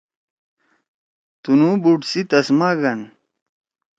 [1.41, 2.99] تُنُو بُوٹ سی تسما گھن۔